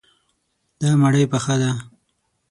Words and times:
دا 0.81 0.89
مړی 1.01 1.23
پخه 1.31 1.55
دی. 1.61 1.71